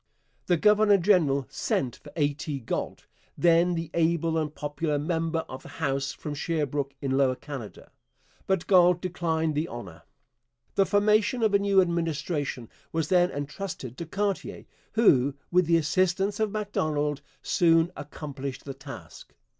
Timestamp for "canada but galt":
7.35-8.99